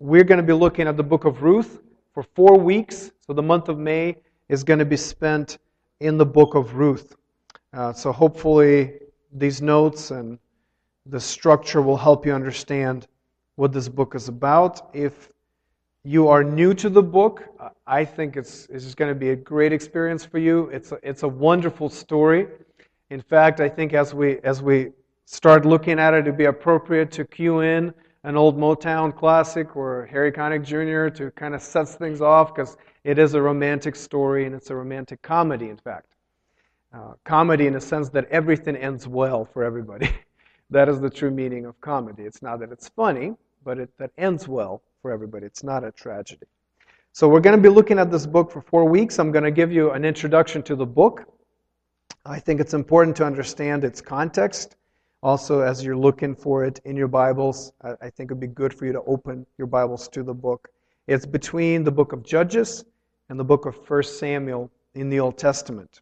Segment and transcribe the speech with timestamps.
[0.00, 1.82] we're going to be looking at the book of Ruth
[2.14, 3.12] for four weeks.
[3.26, 4.16] So the month of May
[4.48, 5.58] is going to be spent
[6.00, 7.14] in the book of Ruth.
[7.74, 8.94] Uh, so hopefully,
[9.32, 10.38] these notes and
[11.04, 13.06] the structure will help you understand
[13.56, 14.88] what this book is about.
[14.94, 15.28] If
[16.02, 17.44] you are new to the book,
[17.86, 20.70] I think it's, it's going to be a great experience for you.
[20.72, 22.48] It's a, it's a wonderful story.
[23.10, 24.92] In fact, I think as we, as we
[25.26, 27.92] start looking at it, it'd be appropriate to cue in
[28.24, 31.14] an old Motown classic or Harry Connick Jr.
[31.16, 34.76] to kind of sets things off because it is a romantic story and it's a
[34.76, 36.06] romantic comedy, in fact.
[36.92, 40.10] Uh, comedy in the sense that everything ends well for everybody.
[40.70, 42.24] that is the true meaning of comedy.
[42.24, 45.46] It's not that it's funny, but it that ends well for everybody.
[45.46, 46.46] It's not a tragedy.
[47.12, 49.18] So we're going to be looking at this book for four weeks.
[49.18, 51.24] I'm going to give you an introduction to the book.
[52.26, 54.76] I think it's important to understand its context.
[55.22, 58.72] Also, as you're looking for it in your Bibles, I think it would be good
[58.72, 60.70] for you to open your Bibles to the book.
[61.06, 62.86] It's between the book of Judges
[63.28, 66.00] and the book of 1 Samuel in the Old Testament.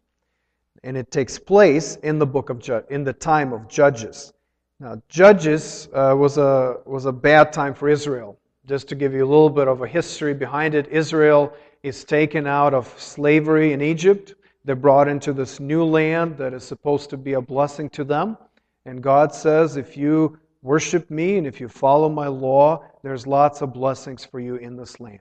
[0.85, 4.31] And it takes place in the book of Ju- in the time of Judges.
[4.79, 8.39] Now, Judges uh, was, a, was a bad time for Israel.
[8.65, 11.51] Just to give you a little bit of a history behind it, Israel
[11.83, 14.35] is taken out of slavery in Egypt.
[14.63, 18.37] They're brought into this new land that is supposed to be a blessing to them.
[18.85, 23.61] And God says, if you worship me and if you follow my law, there's lots
[23.61, 25.19] of blessings for you in this land.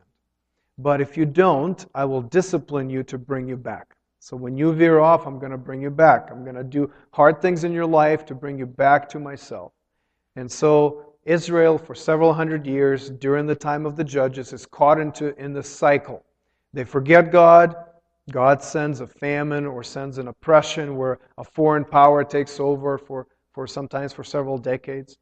[0.78, 3.96] But if you don't, I will discipline you to bring you back.
[4.20, 6.30] So when you veer off, I'm going to bring you back.
[6.30, 9.72] I'm going to do hard things in your life to bring you back to myself.
[10.36, 15.00] And so Israel, for several hundred years during the time of the judges, is caught
[15.00, 16.24] into in this cycle.
[16.72, 17.74] They forget God.
[18.30, 23.26] God sends a famine or sends an oppression where a foreign power takes over for
[23.58, 25.18] for sometimes for several decades.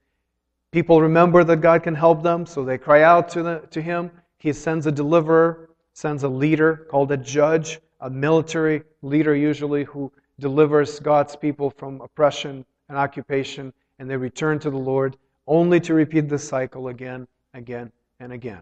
[0.71, 4.11] People remember that God can help them, so they cry out to, the, to Him.
[4.37, 10.13] He sends a deliverer, sends a leader called a judge, a military leader usually, who
[10.39, 15.17] delivers God's people from oppression and occupation, and they return to the Lord
[15.47, 17.91] only to repeat this cycle again, again,
[18.21, 18.61] and again.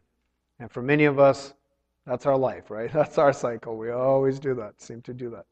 [0.61, 1.53] And for many of us,
[2.07, 2.93] that's our life, right?
[2.93, 3.77] That's our cycle.
[3.77, 5.47] We always do that, seem to do that.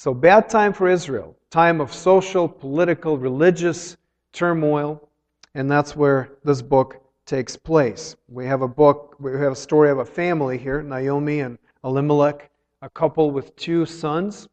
[0.00, 3.96] So, bad time for Israel, time of social, political, religious
[4.32, 5.08] turmoil,
[5.56, 8.14] and that's where this book takes place.
[8.28, 12.48] We have a book, we have a story of a family here, Naomi and Elimelech,
[12.80, 14.48] a couple with two sons,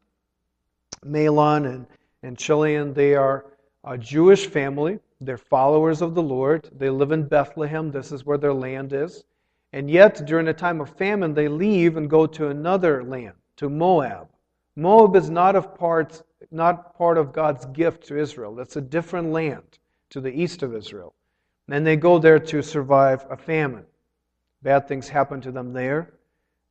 [1.04, 1.86] Mahlon and,
[2.24, 2.92] and Chilion.
[2.92, 3.46] They are
[3.84, 4.98] a Jewish family.
[5.20, 6.68] They're followers of the Lord.
[6.76, 7.92] They live in Bethlehem.
[7.92, 9.22] This is where their land is.
[9.72, 13.70] And yet, during a time of famine, they leave and go to another land, to
[13.70, 14.26] Moab.
[14.78, 18.54] Moab is not, of part, not part of God's gift to Israel.
[18.54, 19.78] That's a different land
[20.10, 21.14] to the east of Israel.
[21.68, 23.86] And they go there to survive a famine.
[24.62, 26.12] Bad things happen to them there.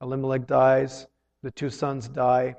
[0.01, 1.07] Elimelech dies.
[1.41, 2.55] The two sons die,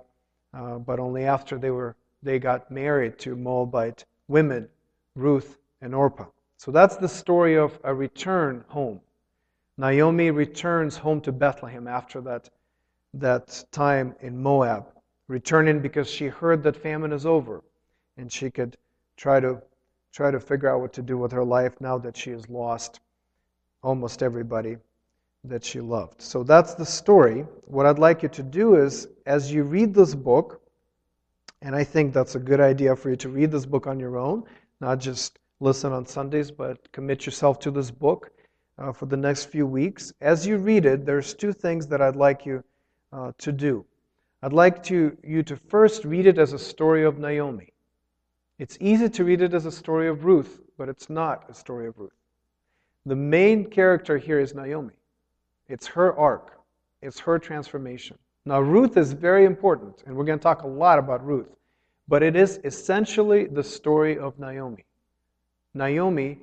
[0.53, 4.69] uh, but only after they, were, they got married to Moabite women,
[5.15, 6.27] Ruth and Orpah.
[6.57, 9.01] So that's the story of a return home.
[9.79, 12.49] Naomi returns home to Bethlehem after that,
[13.15, 14.87] that time in Moab
[15.29, 17.63] returning because she heard that famine is over
[18.17, 18.77] and she could
[19.17, 19.61] try to
[20.13, 23.01] try to figure out what to do with her life now that she has lost
[23.83, 24.77] almost everybody
[25.45, 26.23] that she loved.
[26.23, 27.47] So that's the story.
[27.67, 30.63] What I'd like you to do is as you read this book,
[31.63, 34.17] and I think that's a good idea for you to read this book on your
[34.17, 34.45] own,
[34.81, 38.31] not just listen on Sundays, but commit yourself to this book
[38.79, 40.13] uh, for the next few weeks.
[40.21, 42.63] As you read it, there's two things that I'd like you
[43.13, 43.85] uh, to do.
[44.43, 47.73] I'd like to, you to first read it as a story of Naomi.
[48.59, 51.87] It's easy to read it as a story of Ruth, but it's not a story
[51.87, 52.13] of Ruth.
[53.07, 54.95] The main character here is Naomi.
[55.69, 56.59] It's her arc,
[57.03, 58.19] it's her transformation.
[58.45, 61.49] Now, Ruth is very important, and we're going to talk a lot about Ruth,
[62.07, 64.85] but it is essentially the story of Naomi.
[65.75, 66.39] Naomi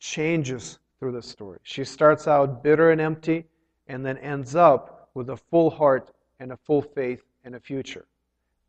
[0.00, 1.58] changes through the story.
[1.62, 3.44] She starts out bitter and empty,
[3.86, 6.10] and then ends up with a full heart
[6.40, 8.06] and a full faith and a future.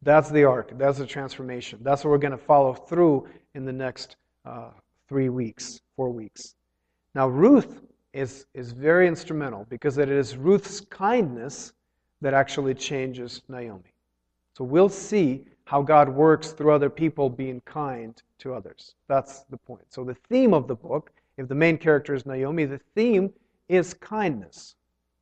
[0.02, 0.78] That's the arc.
[0.78, 1.80] That's the transformation.
[1.82, 4.70] That's what we're going to follow through in the next uh,
[5.08, 6.56] three weeks, four weeks.
[7.16, 7.82] Now, Ruth
[8.14, 11.74] is, is very instrumental because it is Ruth's kindness
[12.22, 13.94] that actually changes Naomi.
[14.54, 18.96] So we'll see how God works through other people being kind to others.
[19.08, 19.86] That's the point.
[19.90, 23.34] So the theme of the book, if the main character is Naomi, the theme
[23.68, 24.76] is kindness.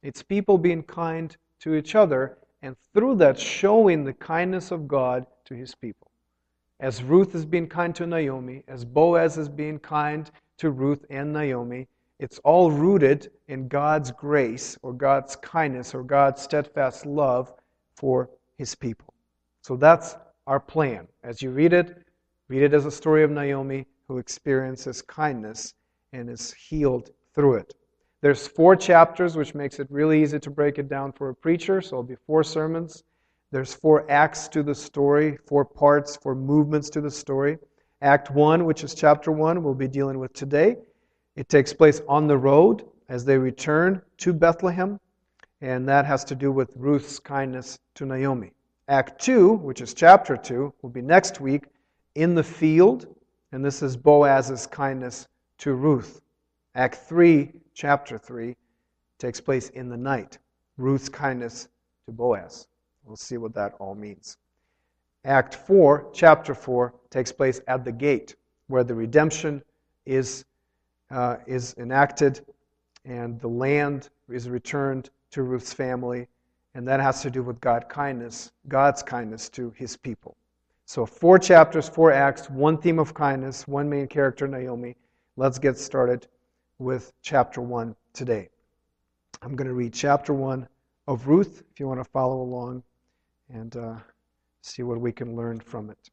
[0.04, 5.27] It's people being kind to each other and through that showing the kindness of God
[5.45, 6.10] to his people.
[6.80, 11.31] As Ruth is being kind to Naomi, as Boaz is being kind to Ruth and
[11.31, 11.88] Naomi,
[12.19, 17.54] it's all rooted in God's grace or God's kindness or God's steadfast love
[17.95, 19.13] for his people.
[19.62, 20.16] So that's
[20.48, 21.07] our plan.
[21.24, 21.98] As you read it,
[22.48, 25.74] read it as a story of Naomi who experiences kindness
[26.13, 27.74] and is healed through it.
[28.24, 31.81] There's four chapters, which makes it really easy to break it down for a preacher,
[31.81, 33.04] so it'll be four sermons.
[33.52, 37.58] There's four acts to the story, four parts, four movements to the story.
[38.02, 40.78] Act 1, which is chapter 1, we'll be dealing with today.
[41.36, 45.02] It takes place on the road as they return to Bethlehem,
[45.60, 48.54] and that has to do with Ruth's kindness to Naomi.
[48.88, 51.66] Act 2, which is chapter 2, will be next week
[52.16, 53.06] in the field,
[53.52, 55.28] and this is Boaz's kindness
[55.58, 56.22] to Ruth.
[56.74, 58.56] Act 3, chapter 3,
[59.18, 60.38] takes place in the night.
[60.78, 61.68] Ruth's kindness
[62.06, 62.68] to Boaz.
[63.06, 64.38] We'll see what that all means.
[65.25, 68.36] Act 4, chapter 4, takes place at the gate,
[68.68, 69.62] where the redemption
[70.06, 70.46] is,
[71.12, 72.42] uh, is enacted
[73.06, 76.28] and the land is returned to Ruth's family.
[76.76, 80.36] And that has to do with God kindness, God's kindness to his people.
[80.86, 84.96] So, four chapters, four acts, one theme of kindness, one main character, Naomi.
[85.38, 86.28] Let's get started
[86.80, 88.50] with chapter 1 today.
[89.42, 90.68] I'm going to read chapter 1
[91.08, 92.84] of Ruth, if you want to follow along
[93.50, 93.96] and uh,
[94.62, 96.10] see what we can learn from it.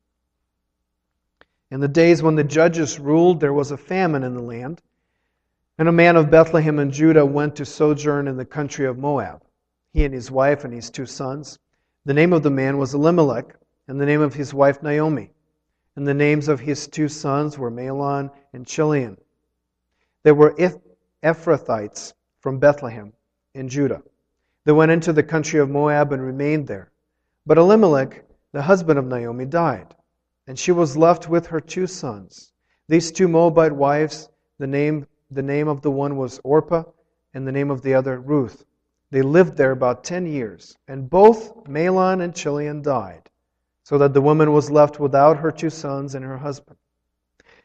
[1.71, 4.83] In the days when the judges ruled, there was a famine in the land,
[5.79, 9.43] and a man of Bethlehem in Judah went to sojourn in the country of Moab,
[9.93, 11.59] he and his wife and his two sons.
[12.05, 13.55] The name of the man was Elimelech,
[13.87, 15.31] and the name of his wife Naomi.
[15.97, 19.17] And the names of his two sons were Mahlon and Chilion.
[20.23, 20.55] They were
[21.23, 23.13] Ephrathites from Bethlehem
[23.55, 24.03] in Judah.
[24.65, 26.91] They went into the country of Moab and remained there.
[27.47, 29.95] But Elimelech, the husband of Naomi, died,
[30.47, 32.53] and she was left with her two sons.
[32.89, 34.29] These two Moabite wives,
[34.59, 36.85] the name, the name of the one was Orpah,
[37.33, 38.65] and the name of the other Ruth.
[39.11, 43.31] They lived there about ten years, and both Mahlon and Chilion died,
[43.85, 46.77] so that the woman was left without her two sons and her husband.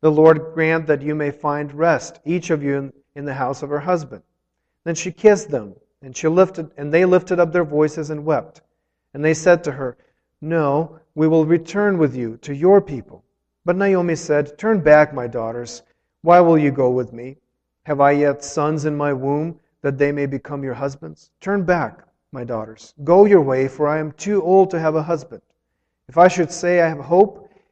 [0.00, 3.68] The Lord grant that you may find rest, each of you in the house of
[3.68, 4.22] her husband.
[4.84, 8.62] Then she kissed them, and she lifted and they lifted up their voices and wept.
[9.12, 9.98] And they said to her,
[10.40, 13.24] No, we will return with you to your people.
[13.64, 15.82] But Naomi said, Turn back, my daughters.
[16.22, 17.36] Why will you go with me?
[17.84, 21.30] Have I yet sons in my womb, that they may become your husbands?
[21.40, 22.94] Turn back, my daughters.
[23.04, 25.42] Go your way, for I am too old to have a husband.
[26.08, 27.49] If I should say I have hope,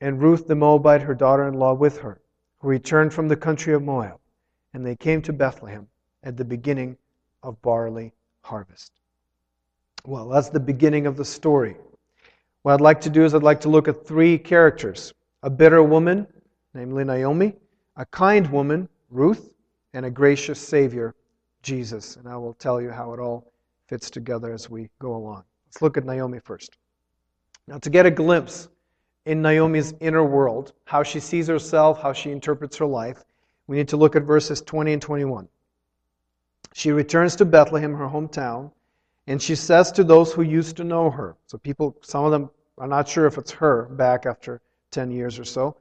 [0.00, 2.20] and Ruth the Moabite, her daughter in law, with her,
[2.60, 4.18] who returned from the country of Moab.
[4.74, 5.88] And they came to Bethlehem
[6.22, 6.96] at the beginning
[7.42, 8.12] of barley
[8.42, 8.92] harvest.
[10.04, 11.76] Well, that's the beginning of the story.
[12.62, 15.12] What I'd like to do is I'd like to look at three characters
[15.42, 16.26] a bitter woman,
[16.74, 17.54] namely Naomi,
[17.96, 19.52] a kind woman, Ruth,
[19.94, 21.14] and a gracious Savior,
[21.62, 22.16] Jesus.
[22.16, 23.52] And I will tell you how it all
[23.86, 25.44] fits together as we go along.
[25.66, 26.76] Let's look at Naomi first.
[27.66, 28.68] Now, to get a glimpse
[29.28, 33.24] in Naomi's inner world, how she sees herself, how she interprets her life,
[33.66, 35.46] we need to look at verses 20 and 21.
[36.72, 38.70] She returns to Bethlehem, her hometown,
[39.26, 42.48] and she says to those who used to know her, so people, some of them
[42.78, 45.76] are not sure if it's her back after 10 years or so.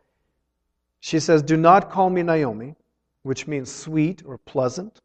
[1.00, 2.76] She says, Do not call me Naomi,
[3.24, 5.00] which means sweet or pleasant.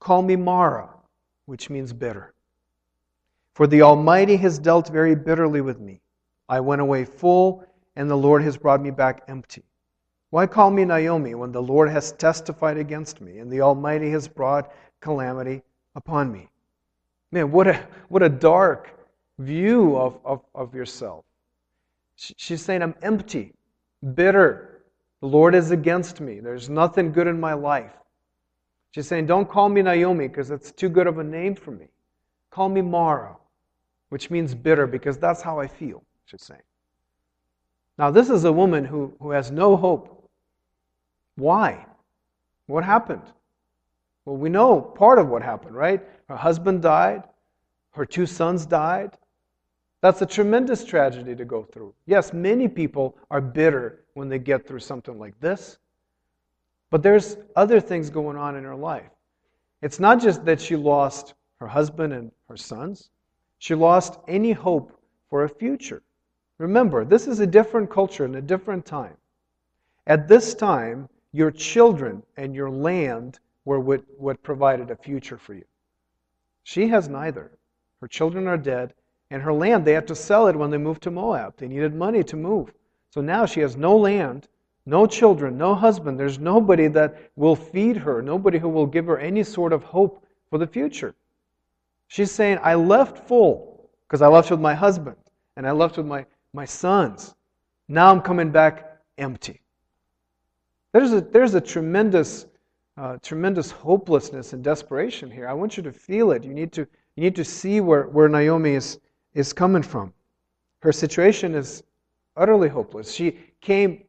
[0.00, 0.88] Call me Mara,
[1.46, 2.34] which means bitter.
[3.54, 6.00] For the Almighty has dealt very bitterly with me.
[6.48, 7.64] I went away full,
[7.96, 9.62] and the Lord has brought me back empty.
[10.30, 14.28] Why call me Naomi when the Lord has testified against me, and the Almighty has
[14.28, 15.62] brought calamity
[15.94, 16.48] upon me?
[17.32, 18.98] Man, what a, what a dark
[19.38, 21.24] view of, of, of yourself.
[22.16, 23.52] She's saying, I'm empty,
[24.14, 24.82] bitter.
[25.20, 26.40] The Lord is against me.
[26.40, 27.92] There's nothing good in my life.
[28.90, 31.86] She's saying, Don't call me Naomi because it's too good of a name for me.
[32.50, 33.36] Call me Mara,
[34.08, 36.62] which means bitter because that's how I feel, she's saying.
[37.98, 40.30] Now, this is a woman who, who has no hope.
[41.36, 41.86] Why?
[42.66, 43.22] What happened?
[44.24, 46.02] Well, we know part of what happened, right?
[46.28, 47.24] Her husband died,
[47.92, 49.16] her two sons died.
[50.00, 51.94] That's a tremendous tragedy to go through.
[52.06, 55.78] Yes, many people are bitter when they get through something like this.
[56.90, 59.10] But there's other things going on in her life.
[59.82, 63.10] It's not just that she lost her husband and her sons,
[63.58, 64.92] she lost any hope
[65.28, 66.02] for a future.
[66.58, 69.16] Remember, this is a different culture and a different time.
[70.06, 75.54] At this time, your children and your land were what, what provided a future for
[75.54, 75.64] you.
[76.62, 77.52] She has neither.
[78.00, 78.94] Her children are dead,
[79.30, 81.56] and her land, they had to sell it when they moved to Moab.
[81.56, 82.72] They needed money to move.
[83.10, 84.48] So now she has no land
[84.88, 86.18] no children, no husband.
[86.18, 90.24] There's nobody that will feed her, nobody who will give her any sort of hope
[90.48, 91.14] for the future.
[92.06, 95.16] She's saying, I left full because I left with my husband
[95.56, 97.34] and I left with my, my sons.
[97.88, 99.60] Now I'm coming back empty.
[100.92, 102.46] There's a, there's a tremendous,
[102.96, 105.48] uh, tremendous hopelessness and desperation here.
[105.48, 106.44] I want you to feel it.
[106.44, 106.82] You need to,
[107.16, 109.00] you need to see where, where Naomi is,
[109.34, 110.12] is coming from.
[110.80, 111.82] Her situation is
[112.36, 113.12] utterly hopeless.
[113.12, 114.04] She came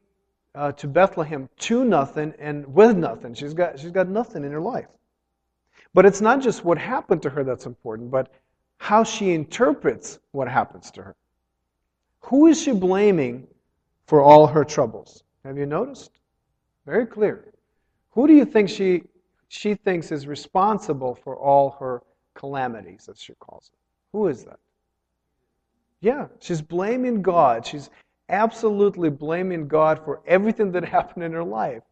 [0.54, 3.34] uh, to Bethlehem to nothing and with nothing.
[3.34, 4.88] She's got, she's got nothing in her life.
[5.92, 8.32] But it's not just what happened to her that's important, but
[8.78, 11.16] how she interprets what happens to her.
[12.20, 13.46] Who is she blaming
[14.06, 15.24] for all her troubles?
[15.44, 16.10] Have you noticed?
[16.86, 17.52] Very clear.
[18.10, 19.02] Who do you think she,
[19.48, 22.02] she thinks is responsible for all her
[22.34, 23.78] calamities, as she calls it?
[24.12, 24.58] Who is that?
[26.00, 27.66] Yeah, she's blaming God.
[27.66, 27.90] She's
[28.28, 31.82] absolutely blaming God for everything that happened in her life.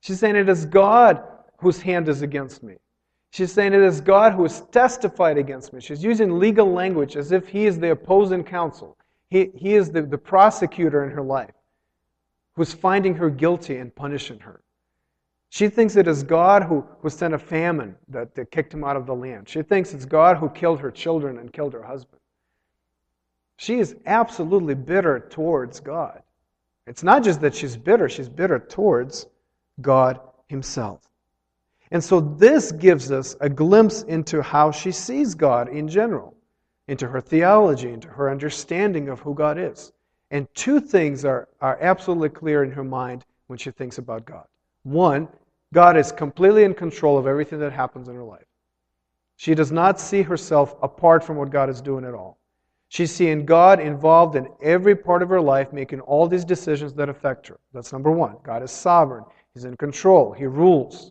[0.00, 1.22] She's saying it is God
[1.58, 2.76] whose hand is against me.
[3.30, 5.80] She's saying it is God who has testified against me.
[5.80, 8.96] She's using legal language as if he is the opposing counsel.
[9.36, 11.52] He, he is the, the prosecutor in her life
[12.54, 14.62] who's finding her guilty and punishing her.
[15.50, 18.96] She thinks it is God who, who sent a famine that, that kicked him out
[18.96, 19.46] of the land.
[19.46, 22.20] She thinks it's God who killed her children and killed her husband.
[23.58, 26.22] She is absolutely bitter towards God.
[26.86, 29.26] It's not just that she's bitter, she's bitter towards
[29.82, 31.02] God Himself.
[31.90, 36.35] And so this gives us a glimpse into how she sees God in general,
[36.88, 39.92] into her theology, into her understanding of who God is.
[40.30, 44.46] And two things are, are absolutely clear in her mind when she thinks about God.
[44.82, 45.28] One,
[45.72, 48.46] God is completely in control of everything that happens in her life.
[49.36, 52.38] She does not see herself apart from what God is doing at all.
[52.88, 57.08] She's seeing God involved in every part of her life, making all these decisions that
[57.08, 57.58] affect her.
[57.72, 58.36] That's number one.
[58.42, 59.24] God is sovereign,
[59.54, 61.10] He's in control, He rules.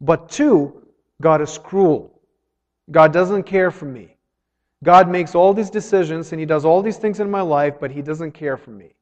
[0.00, 0.86] But two,
[1.20, 2.20] God is cruel.
[2.90, 4.13] God doesn't care for me.
[4.84, 7.90] God makes all these decisions and He does all these things in my life, but
[7.90, 8.94] He doesn't care for me.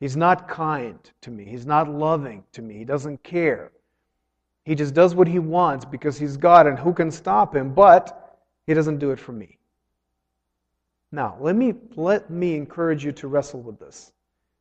[0.00, 1.44] He's not kind to me.
[1.44, 2.74] He's not loving to me.
[2.76, 3.70] He doesn't care.
[4.64, 8.38] He just does what He wants because He's God and who can stop Him, but
[8.66, 9.58] He doesn't do it for me.
[11.12, 14.12] Now, let me, let me encourage you to wrestle with this.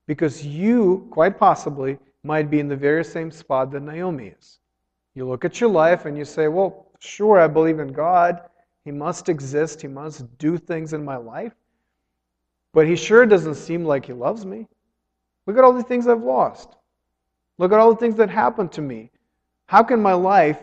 [0.05, 4.59] Because you, quite possibly, might be in the very same spot that Naomi is.
[5.15, 8.41] You look at your life and you say, Well, sure, I believe in God.
[8.85, 9.81] He must exist.
[9.81, 11.53] He must do things in my life.
[12.73, 14.67] But he sure doesn't seem like he loves me.
[15.45, 16.75] Look at all the things I've lost.
[17.57, 19.11] Look at all the things that happened to me.
[19.67, 20.59] How can my life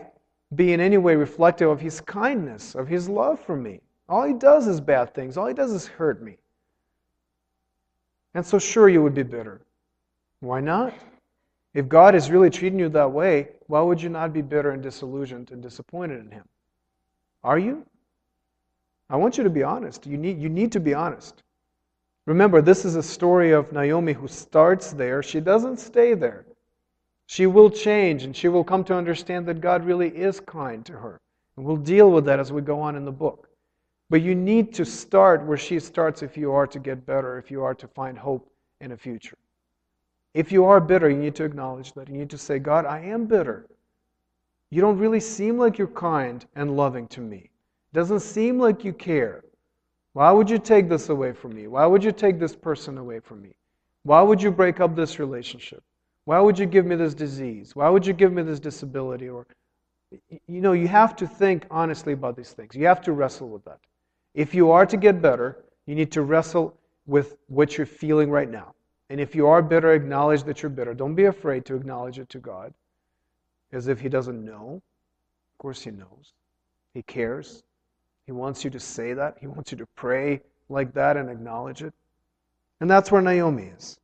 [0.55, 3.79] be in any way reflective of his kindness, of his love for me?
[4.09, 5.37] All he does is bad things.
[5.37, 6.37] All he does is hurt me.
[8.33, 9.61] And so, sure, you would be bitter.
[10.41, 10.93] Why not?
[11.73, 14.83] If God is really treating you that way, why would you not be bitter and
[14.83, 16.43] disillusioned and disappointed in Him?
[17.43, 17.85] Are you?
[19.11, 20.07] I want you to be honest.
[20.07, 21.43] You need, you need to be honest.
[22.25, 25.21] Remember, this is a story of Naomi who starts there.
[25.21, 26.45] She doesn't stay there.
[27.25, 30.93] She will change and she will come to understand that God really is kind to
[30.93, 31.19] her.
[31.57, 33.49] And we'll deal with that as we go on in the book.
[34.09, 37.51] But you need to start where she starts if you are to get better, if
[37.51, 38.49] you are to find hope
[38.79, 39.37] in a future.
[40.33, 42.07] If you are bitter, you need to acknowledge that.
[42.07, 43.65] You need to say, God, I am bitter.
[44.69, 47.49] You don't really seem like you're kind and loving to me.
[47.93, 49.43] Doesn't seem like you care.
[50.13, 51.67] Why would you take this away from me?
[51.67, 53.55] Why would you take this person away from me?
[54.03, 55.83] Why would you break up this relationship?
[56.25, 57.75] Why would you give me this disease?
[57.75, 59.29] Why would you give me this disability?
[59.29, 59.47] Or,
[60.29, 62.75] you know, you have to think honestly about these things.
[62.75, 63.79] You have to wrestle with that.
[64.33, 68.49] If you are to get better, you need to wrestle with what you're feeling right
[68.49, 68.73] now.
[69.09, 70.93] And if you are bitter, acknowledge that you're bitter.
[70.93, 72.73] Don't be afraid to acknowledge it to God
[73.73, 74.81] as if He doesn't know.
[75.53, 76.33] Of course, He knows.
[76.93, 77.63] He cares.
[78.25, 79.37] He wants you to say that.
[79.39, 81.93] He wants you to pray like that and acknowledge it.
[82.79, 83.99] And that's where Naomi is.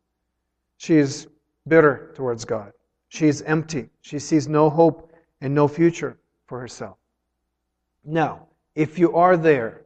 [0.77, 1.27] She is
[1.67, 2.71] bitter towards God.
[3.09, 3.89] She is empty.
[4.01, 6.97] She sees no hope and no future for herself.
[8.03, 9.85] Now, if you are there,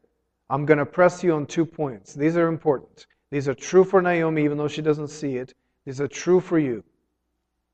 [0.49, 2.13] I'm going to press you on two points.
[2.13, 3.07] These are important.
[3.29, 5.53] These are true for Naomi, even though she doesn't see it.
[5.85, 6.83] These are true for you.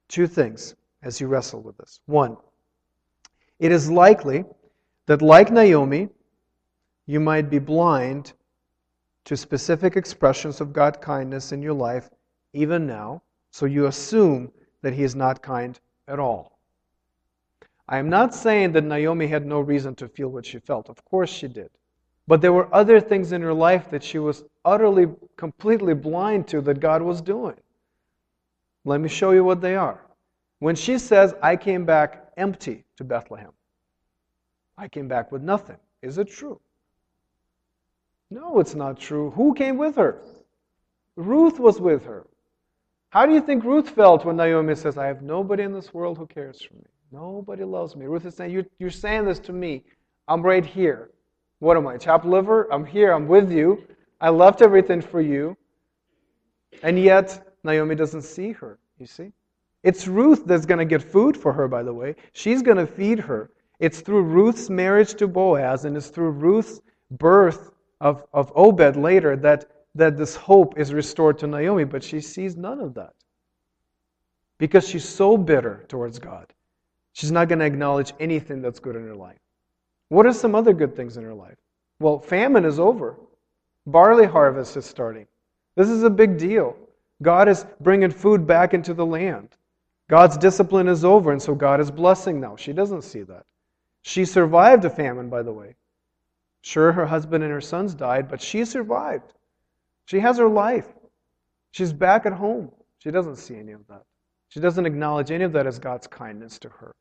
[0.08, 2.00] Two things as you wrestle with this.
[2.06, 2.38] One,
[3.60, 4.46] it is likely
[5.08, 6.10] that, like Naomi,
[7.08, 8.34] you might be blind
[9.26, 12.10] to specific expressions of God kindness in your life,
[12.54, 16.60] even now, so you assume that He is not kind at all.
[17.90, 20.90] I am not saying that Naomi had no reason to feel what she felt.
[20.90, 21.70] Of course she did.
[22.28, 26.60] But there were other things in her life that she was utterly, completely blind to
[26.62, 27.56] that God was doing.
[28.84, 30.02] Let me show you what they are.
[30.60, 33.52] When she says, I came back empty to Bethlehem,
[34.78, 35.78] I came back with nothing.
[36.02, 36.60] Is it true?
[38.30, 39.32] No, it's not true.
[39.32, 40.22] Who came with her?
[41.16, 42.28] Ruth was with her.
[43.10, 46.18] How do you think Ruth felt when Naomi says, I have nobody in this world
[46.18, 46.84] who cares for me?
[47.12, 48.06] Nobody loves me.
[48.06, 49.84] Ruth is saying, You're, you're saying this to me.
[50.28, 51.12] I'm right here.
[51.60, 52.72] What am I, chopped liver?
[52.72, 53.82] I'm here, I'm with you.
[54.20, 55.56] I left everything for you.
[56.84, 59.32] And yet, Naomi doesn't see her, you see?
[59.84, 62.16] It's Ruth that's going to get food for her, by the way.
[62.34, 63.52] She's going to feed her.
[63.80, 69.36] It's through Ruth's marriage to Boaz and it's through Ruth's birth of, of Obed later
[69.38, 73.14] that, that this hope is restored to Naomi, but she sees none of that.
[74.58, 76.54] Because she's so bitter towards God.
[77.14, 79.40] She's not going to acknowledge anything that's good in her life.
[80.10, 81.58] What are some other good things in her life?
[82.00, 83.18] Well, famine is over.
[83.86, 85.28] Barley harvest is starting.
[85.76, 86.76] This is a big deal.
[87.22, 89.50] God is bringing food back into the land.
[90.10, 92.56] God's discipline is over, and so God is blessing now.
[92.56, 93.46] She doesn't see that.
[94.04, 95.76] She survived a famine, by the way.
[96.62, 99.34] Sure, her husband and her sons died, but she survived.
[100.06, 100.88] She has her life.
[101.72, 102.72] She's back at home.
[103.00, 104.04] She doesn't see any of that.
[104.50, 106.96] She doesn't acknowledge any of that as God's kindness to her.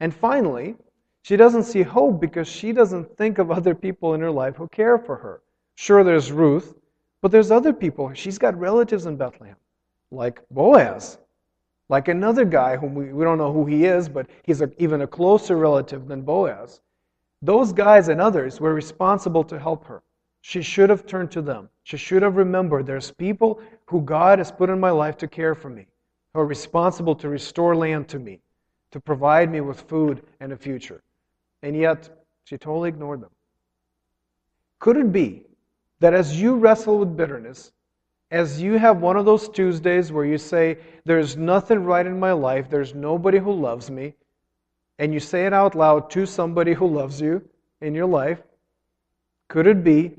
[0.00, 0.76] And finally,
[1.22, 4.68] she doesn't see hope because she doesn't think of other people in her life who
[4.68, 5.42] care for her.
[5.76, 6.74] Sure, there's Ruth,
[7.20, 8.12] but there's other people.
[8.14, 9.56] She's got relatives in Bethlehem,
[10.10, 11.18] like Boaz,
[11.88, 15.00] like another guy whom we, we don't know who he is, but he's a, even
[15.00, 16.80] a closer relative than Boaz.
[17.44, 20.02] Those guys and others were responsible to help her.
[20.40, 21.68] She should have turned to them.
[21.82, 25.54] She should have remembered there's people who God has put in my life to care
[25.54, 25.86] for me,
[26.32, 28.40] who are responsible to restore land to me,
[28.92, 31.02] to provide me with food and a future.
[31.62, 32.08] And yet,
[32.44, 33.30] she totally ignored them.
[34.78, 35.42] Could it be
[36.00, 37.72] that as you wrestle with bitterness,
[38.30, 42.32] as you have one of those Tuesdays where you say, There's nothing right in my
[42.32, 44.14] life, there's nobody who loves me,
[44.98, 47.42] and you say it out loud to somebody who loves you
[47.80, 48.42] in your life,
[49.48, 50.12] could it be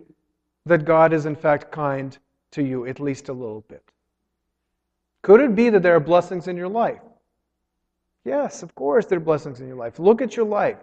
[0.66, 2.18] that God is in fact kind
[2.52, 3.84] to you at least a little bit?
[5.22, 7.02] Could it be that there are blessings in your life?
[8.26, 10.00] Yes, of course, there are blessings in your life.
[10.00, 10.78] Look at your life.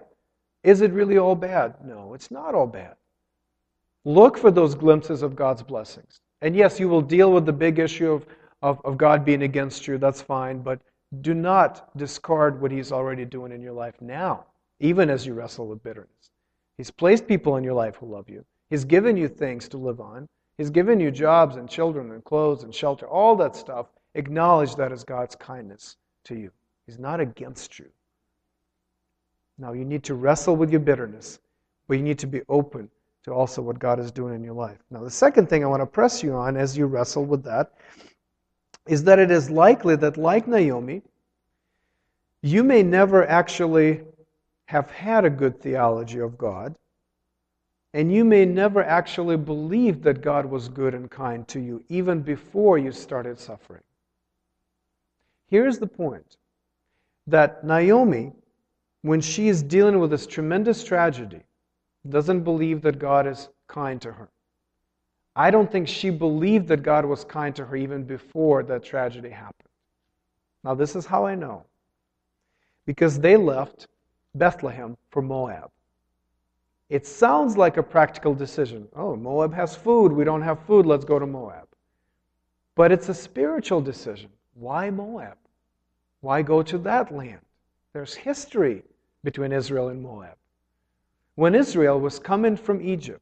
[0.63, 1.75] Is it really all bad?
[1.85, 2.95] No, it's not all bad.
[4.05, 6.21] Look for those glimpses of God's blessings.
[6.41, 8.27] And yes, you will deal with the big issue of,
[8.63, 9.99] of, of, God being against you.
[9.99, 10.61] That's fine.
[10.61, 10.81] But
[11.21, 14.47] do not discard what He's already doing in your life now,
[14.81, 16.31] even as you wrestle with bitterness.
[16.79, 20.01] He's placed people in your life who love you, He's given you things to live
[20.01, 23.87] on, He's given you jobs and children and clothes and shelter, all that stuff.
[24.15, 26.51] Acknowledge that as God's kindness to you.
[26.87, 27.87] He's not against you.
[29.59, 31.39] Now, you need to wrestle with your bitterness,
[31.89, 32.91] but you need to be open
[33.25, 34.79] to also what God is doing in your life.
[34.91, 37.73] Now, the second thing I want to press you on as you wrestle with that
[38.87, 41.03] is that it is likely that, like Naomi,
[42.43, 44.01] you may never actually
[44.67, 46.75] have had a good theology of God,
[47.95, 52.23] and you may never actually believe that God was good and kind to you, even
[52.23, 53.83] before you started suffering.
[55.49, 56.39] Here's the point
[57.27, 58.33] that Naomi,
[59.03, 61.43] when she is dealing with this tremendous tragedy,
[62.09, 64.29] doesn't believe that God is kind to her.
[65.35, 69.31] I don't think she believed that God was kind to her even before that tragedy
[69.31, 69.69] happened.
[70.63, 71.65] Now, this is how I know.
[72.85, 73.89] Because they left
[74.35, 75.71] Bethlehem for Moab.
[76.91, 78.87] It sounds like a practical decision.
[78.95, 80.13] Oh, Moab has food.
[80.13, 80.85] We don't have food.
[80.85, 81.67] Let's go to Moab.
[82.75, 84.29] But it's a spiritual decision.
[84.55, 85.39] Why Moab?
[86.21, 87.41] Why go to that land?
[87.95, 88.83] There's history
[89.25, 90.37] between Israel and Moab.
[91.35, 93.22] When Israel was coming from Egypt,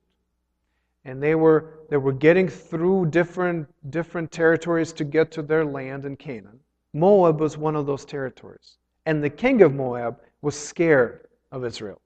[1.05, 6.05] and they were, they were getting through different, different territories to get to their land
[6.05, 6.61] in Canaan.
[6.93, 8.77] Moab was one of those territories.
[9.07, 12.01] And the king of Moab was scared of Israel.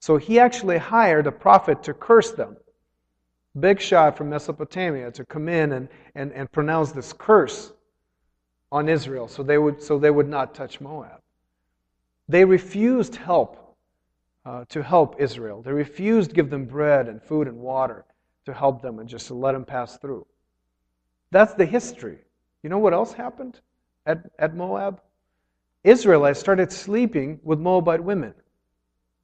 [0.00, 2.56] So he actually hired a prophet to curse them.
[3.58, 7.72] Big shot from Mesopotamia to come in and, and, and pronounce this curse
[8.70, 11.20] on Israel so they would, so they would not touch Moab.
[12.28, 13.76] They refused help
[14.44, 15.62] uh, to help Israel.
[15.62, 18.04] They refused to give them bread and food and water
[18.48, 20.26] to help them and just to let them pass through.
[21.30, 22.18] That's the history.
[22.62, 23.60] You know what else happened
[24.06, 25.00] at, at Moab?
[25.84, 28.34] Israelites started sleeping with Moabite women.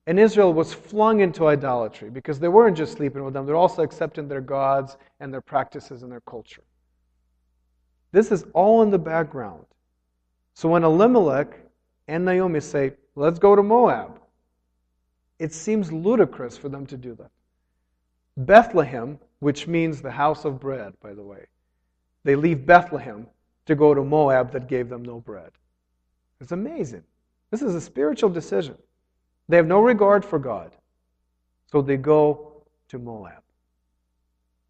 [0.07, 3.83] And Israel was flung into idolatry because they weren't just sleeping with them, they're also
[3.83, 6.63] accepting their gods and their practices and their culture.
[8.13, 9.65] This is all in the background.
[10.53, 11.59] So when Elimelech
[12.07, 14.21] and Naomi say, Let's go to Moab,
[15.39, 17.31] it seems ludicrous for them to do that.
[18.37, 21.47] Bethlehem, which means the house of bread, by the way.
[22.25, 23.27] They leave Bethlehem
[23.67, 25.51] to go to Moab that gave them no bread.
[26.41, 27.05] It's amazing.
[27.51, 28.77] This is a spiritual decision.
[29.49, 30.75] They have no regard for God.
[31.71, 33.43] So they go to Moab.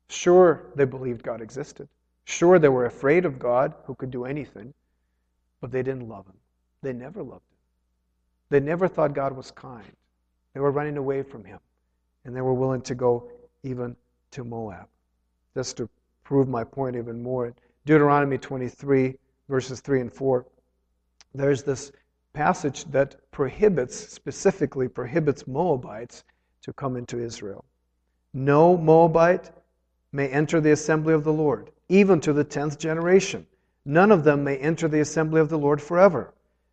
[0.08, 1.88] Sure, they believed God existed.
[2.24, 4.72] Sure, they were afraid of God who could do anything,
[5.60, 6.36] but they didn't love him.
[6.82, 7.58] They never loved him.
[8.50, 9.96] They never thought God was kind.
[10.52, 11.58] They were running away from him,
[12.24, 13.30] and they were willing to go
[13.64, 13.96] even
[14.30, 14.86] to Moab.
[15.54, 15.88] Just to
[16.22, 17.54] prove my point even more,
[17.86, 19.14] Deuteronomy 23,
[19.48, 20.46] verses 3 and 4,
[21.34, 21.90] there's this
[22.32, 26.24] passage that prohibits, specifically prohibits Moabites
[26.62, 27.64] to come into Israel.
[28.32, 29.50] No Moabite
[30.12, 33.46] may enter the assembly of the Lord, even to the tenth generation.
[33.84, 36.32] None of them may enter the assembly of the Lord forever,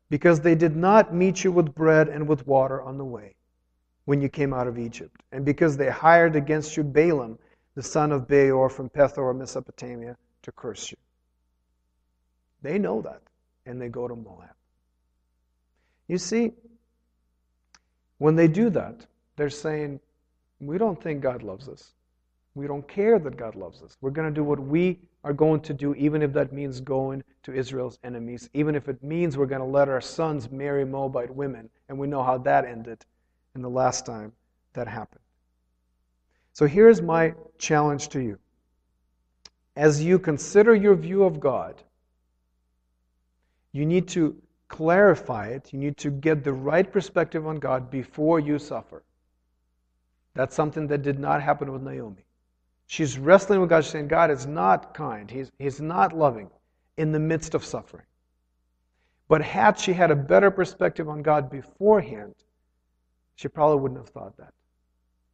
[0.10, 3.36] because they did not meet you with bread and with water on the way
[4.06, 7.38] when you came out of Egypt, and because they hired against you Balaam,
[7.76, 10.98] the son of Beor from Pethor, Mesopotamia, to curse you.
[12.62, 13.22] They know that,
[13.66, 14.50] and they go to Moab.
[16.08, 16.52] You see,
[18.18, 20.00] when they do that, they're saying,
[20.60, 21.94] We don't think God loves us.
[22.54, 23.98] We don't care that God loves us.
[24.02, 27.24] We're going to do what we are going to do, even if that means going
[27.44, 31.34] to Israel's enemies, even if it means we're going to let our sons marry Moabite
[31.34, 31.70] women.
[31.88, 33.06] And we know how that ended
[33.56, 34.32] in the last time
[34.74, 35.22] that happened.
[36.54, 38.38] So here's my challenge to you.
[39.76, 41.82] As you consider your view of God,
[43.72, 44.36] you need to
[44.68, 45.72] clarify it.
[45.72, 49.04] You need to get the right perspective on God before you suffer.
[50.34, 52.26] That's something that did not happen with Naomi.
[52.88, 55.32] She's wrestling with God, saying, God is not kind.
[55.32, 56.50] He's, he's not loving
[56.98, 58.06] in the midst of suffering.
[59.30, 62.36] But had she had a better perspective on God beforehand,
[63.42, 64.54] she probably wouldn't have thought that.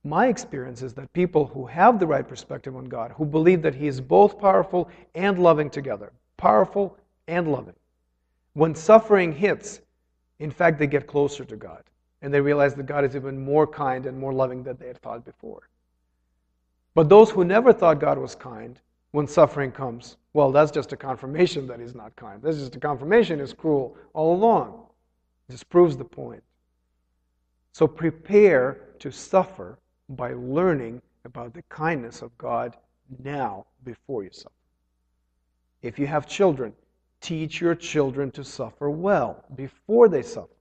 [0.05, 3.75] My experience is that people who have the right perspective on God, who believe that
[3.75, 7.75] He is both powerful and loving together, powerful and loving,
[8.53, 9.81] when suffering hits,
[10.39, 11.83] in fact, they get closer to God.
[12.21, 15.01] And they realize that God is even more kind and more loving than they had
[15.01, 15.67] thought before.
[16.95, 18.79] But those who never thought God was kind,
[19.11, 22.41] when suffering comes, well, that's just a confirmation that He's not kind.
[22.41, 24.85] That's just a confirmation He's cruel all along.
[25.49, 26.41] This proves the point.
[27.77, 29.77] So prepare to suffer
[30.09, 32.75] by learning about the kindness of God
[33.23, 34.49] now before you suffer.
[35.83, 36.73] If you have children,
[37.21, 40.55] teach your children to suffer well before they suffer.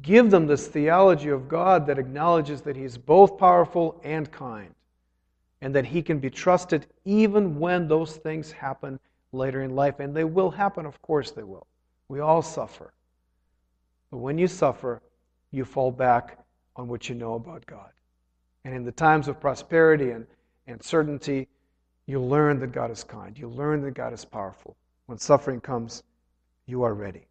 [0.00, 4.74] Give them this theology of God that acknowledges that He is both powerful and kind,
[5.60, 8.98] and that He can be trusted even when those things happen
[9.32, 10.00] later in life.
[10.00, 11.66] And they will happen, of course, they will.
[12.08, 12.94] We all suffer.
[14.10, 15.02] But when you suffer,
[15.50, 16.38] you fall back
[16.76, 17.90] on what you know about God.
[18.64, 20.26] And in the times of prosperity and,
[20.66, 21.48] and certainty,
[22.06, 23.38] you learn that God is kind.
[23.38, 24.76] You learn that God is powerful.
[25.06, 26.02] When suffering comes,
[26.66, 27.26] you are ready.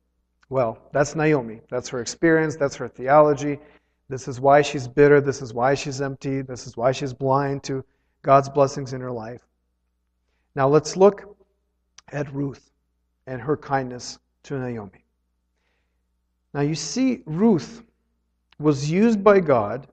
[0.50, 1.62] Well, that's Naomi.
[1.70, 2.56] That's her experience.
[2.56, 3.60] That's her theology.
[4.10, 5.22] This is why she's bitter.
[5.22, 6.42] This is why she's empty.
[6.42, 7.86] This is why she's blind to
[8.24, 9.48] God's blessings in her life.
[10.56, 11.38] Now let's look
[12.12, 12.72] at Ruth
[13.28, 15.06] and her kindness to Naomi.
[16.54, 17.84] Now you see, Ruth
[18.60, 19.88] was used by God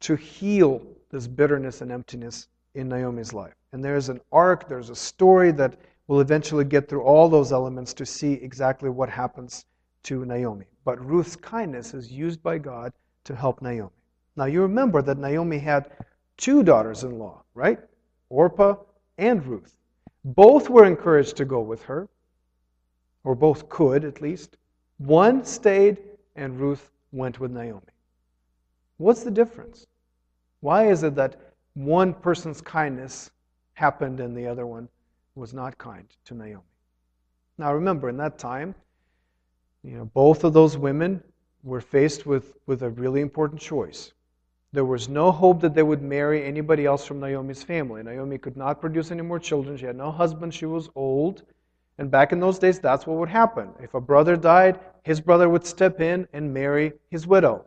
[0.00, 3.54] to heal this bitterness and emptiness in Naomi's life.
[3.72, 5.78] And there's an arc, there's a story that
[6.08, 9.66] will eventually get through all those elements to see exactly what happens
[10.04, 10.66] to Naomi.
[10.84, 12.92] But Ruth's kindness is used by God
[13.24, 13.92] to help Naomi.
[14.36, 15.92] Now you remember that Naomi had
[16.36, 17.78] two daughters in law, right?
[18.30, 18.76] Orpah
[19.18, 19.76] and Ruth.
[20.24, 22.08] Both were encouraged to go with her,
[23.24, 24.56] or both could at least.
[24.98, 25.98] One stayed,
[26.34, 27.80] and Ruth went with Naomi.
[28.96, 29.86] What's the difference?
[30.60, 31.36] Why is it that
[31.74, 33.30] one person's kindness
[33.74, 34.88] happened and the other one
[35.34, 36.62] was not kind to Naomi?
[37.58, 38.74] Now remember, in that time,
[39.82, 41.22] you know, both of those women
[41.62, 44.12] were faced with, with a really important choice.
[44.72, 48.02] There was no hope that they would marry anybody else from Naomi's family.
[48.02, 49.76] Naomi could not produce any more children.
[49.76, 50.54] She had no husband.
[50.54, 51.42] She was old.
[52.02, 53.68] And back in those days, that's what would happen.
[53.80, 57.64] If a brother died, his brother would step in and marry his widow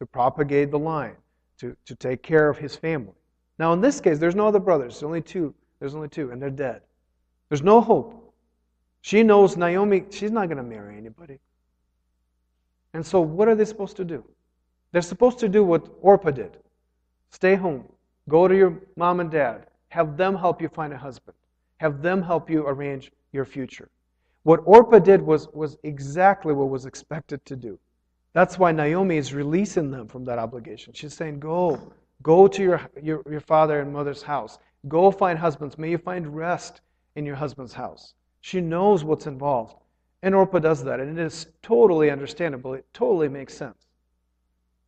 [0.00, 1.14] to propagate the line,
[1.60, 3.14] to, to take care of his family.
[3.56, 4.94] Now, in this case, there's no other brothers.
[4.94, 5.54] There's only two.
[5.78, 6.80] There's only two, and they're dead.
[7.48, 8.34] There's no hope.
[9.02, 11.38] She knows Naomi, she's not going to marry anybody.
[12.94, 14.24] And so, what are they supposed to do?
[14.90, 16.56] They're supposed to do what Orpah did
[17.30, 17.84] stay home,
[18.28, 21.36] go to your mom and dad, have them help you find a husband,
[21.76, 23.90] have them help you arrange your future.
[24.42, 27.78] What Orpah did was, was exactly what was expected to do.
[28.32, 30.92] That's why Naomi is releasing them from that obligation.
[30.92, 34.58] She's saying, Go, go to your, your, your father and mother's house.
[34.86, 35.76] Go find husbands.
[35.76, 36.80] May you find rest
[37.16, 38.14] in your husband's house.
[38.40, 39.76] She knows what's involved.
[40.22, 42.74] And Orpah does that, and it is totally understandable.
[42.74, 43.86] It totally makes sense.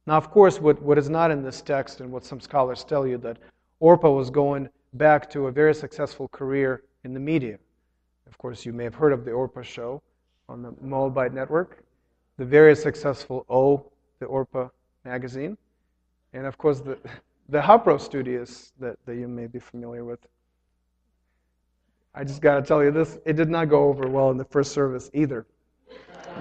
[0.07, 3.07] Now, of course, what, what is not in this text, and what some scholars tell
[3.07, 3.38] you, that
[3.79, 7.59] Orpah was going back to a very successful career in the media.
[8.31, 10.01] Of course, you may have heard of the Orpah show
[10.49, 11.83] on the Moabite Network,
[12.38, 13.90] the very successful O,
[14.21, 14.69] the Orpah
[15.05, 15.59] magazine,
[16.33, 16.97] and of course, the,
[17.49, 20.21] the Hapro studios that, that you may be familiar with.
[22.14, 24.45] I just got to tell you this, it did not go over well in the
[24.45, 25.45] first service either.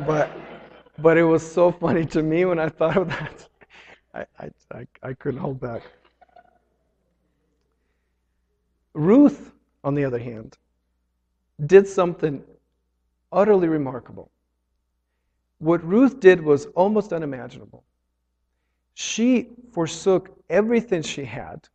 [0.05, 0.29] But,
[0.99, 3.47] but it was so funny to me when I thought of that.
[4.13, 5.81] I, I, I, I couldn't hold back.
[8.93, 9.51] Ruth,
[9.83, 10.55] on the other hand,
[11.65, 12.43] did something
[13.31, 14.31] utterly remarkable.
[15.59, 17.83] What Ruth did was almost unimaginable.
[18.93, 21.67] She forsook everything she had,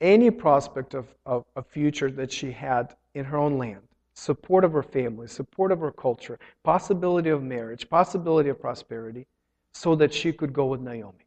[0.00, 3.82] any prospect of, of a future that she had in her own land,
[4.14, 9.26] support of her family, support of her culture, possibility of marriage, possibility of prosperity,
[9.72, 11.26] so that she could go with Naomi.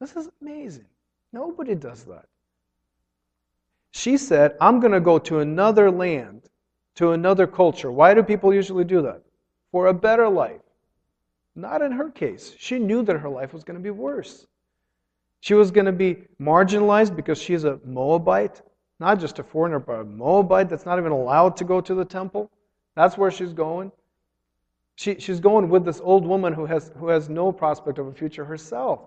[0.00, 0.86] This is amazing.
[1.32, 2.26] Nobody does that.
[3.92, 6.48] She said, I'm going to go to another land,
[7.00, 7.90] to another culture.
[7.90, 9.22] Why do people usually do that?
[9.72, 10.60] For a better life.
[11.56, 12.54] Not in her case.
[12.58, 14.46] She knew that her life was going to be worse.
[15.40, 18.60] She was going to be marginalized because she's a Moabite.
[18.98, 22.04] Not just a foreigner, but a Moabite that's not even allowed to go to the
[22.04, 22.50] temple.
[22.96, 23.92] That's where she's going.
[24.96, 28.12] She, she's going with this old woman who has, who has no prospect of a
[28.12, 29.00] future herself.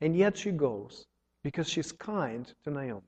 [0.00, 1.04] And yet she goes
[1.42, 3.02] because she's kind to Naomi.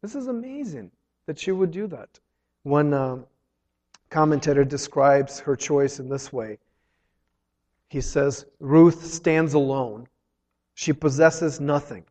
[0.00, 0.90] This is amazing
[1.26, 2.18] that she would do that.
[2.64, 3.26] One um,
[4.10, 6.58] commentator describes her choice in this way.
[7.88, 10.06] He says, Ruth stands alone.
[10.74, 12.04] She possesses nothing.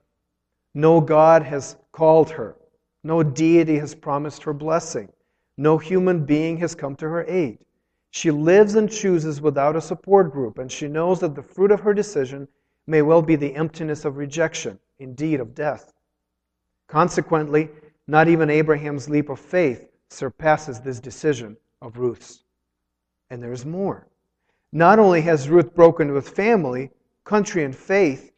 [0.74, 2.56] No God has called her.
[3.04, 5.10] No deity has promised her blessing.
[5.58, 7.60] No human being has come to her aid.
[8.12, 11.80] She lives and chooses without a support group, and she knows that the fruit of
[11.80, 12.48] her decision
[12.88, 15.94] may well be the emptiness of rejection, indeed of death.
[16.88, 17.70] Consequently,
[18.08, 22.44] not even Abraham's leap of faith surpasses this decision of Ruth's.
[23.30, 24.08] And there's more.
[24.74, 26.92] Not only has Ruth broken with family,
[27.24, 28.32] country, and faith,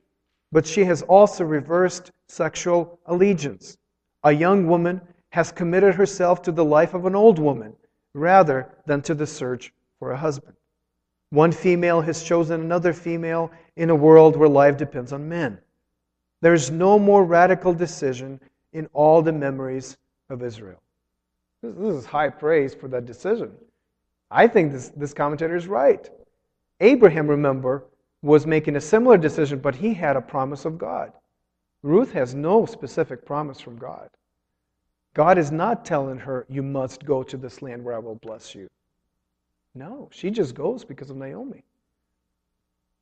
[0.51, 3.77] but she has also reversed sexual allegiance.
[4.23, 7.75] A young woman has committed herself to the life of an old woman
[8.13, 10.55] rather than to the search for a husband.
[11.31, 15.57] One female has chosen another female in a world where life depends on men.
[16.41, 18.39] There's no more radical decision
[18.73, 19.97] in all the memories
[20.29, 20.82] of Israel.
[21.63, 23.53] This, is high praise for that decision.
[24.29, 26.09] I think this, this commentator is right.
[26.81, 27.85] Abraham, remember,
[28.21, 31.13] was making a similar decision, but he had a promise of God.
[31.81, 34.09] Ruth has no specific promise from God.
[35.13, 38.53] God is not telling her, You must go to this land where I will bless
[38.53, 38.69] you.
[39.73, 41.63] No, she just goes because of Naomi.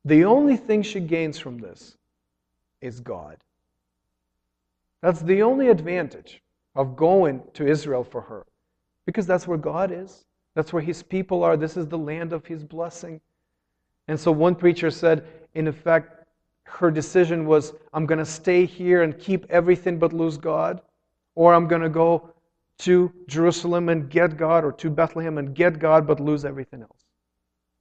[0.05, 1.97] The only thing she gains from this
[2.79, 3.37] is God.
[5.01, 6.41] That's the only advantage
[6.75, 8.45] of going to Israel for her.
[9.11, 10.23] Because that's where God is,
[10.55, 11.57] that's where His people are.
[11.57, 13.19] This is the land of His blessing.
[14.07, 16.25] And so one preacher said, in effect,
[16.63, 20.79] her decision was I'm going to stay here and keep everything but lose God,
[21.35, 22.33] or I'm going to go
[22.77, 27.03] to Jerusalem and get God, or to Bethlehem and get God but lose everything else.